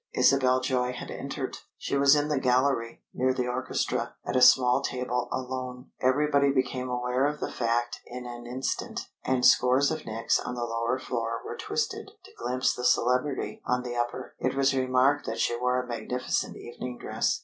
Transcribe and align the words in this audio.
Isabel 0.15 0.61
Joy 0.61 0.93
had 0.93 1.11
entered. 1.11 1.59
She 1.77 1.95
was 1.95 2.15
in 2.15 2.27
the 2.27 2.39
gallery, 2.39 3.03
near 3.13 3.35
the 3.35 3.45
orchestra, 3.47 4.15
at 4.25 4.35
a 4.35 4.41
small 4.41 4.81
table 4.81 5.29
alone. 5.31 5.91
Everybody 6.01 6.51
became 6.51 6.89
aware 6.89 7.27
of 7.27 7.39
the 7.39 7.51
fact 7.51 8.01
in 8.07 8.25
an 8.25 8.47
instant, 8.47 9.09
and 9.23 9.45
scores 9.45 9.91
of 9.91 10.07
necks 10.07 10.39
on 10.39 10.55
the 10.55 10.65
lower 10.65 10.97
floor 10.97 11.41
were 11.45 11.55
twisted 11.55 12.09
to 12.23 12.31
glimpse 12.35 12.73
the 12.73 12.83
celebrity 12.83 13.61
on 13.67 13.83
the 13.83 13.95
upper. 13.95 14.33
It 14.39 14.55
was 14.55 14.73
remarked 14.73 15.27
that 15.27 15.37
she 15.37 15.55
wore 15.55 15.79
a 15.79 15.85
magnificent 15.87 16.57
evening 16.57 16.97
dress. 16.97 17.39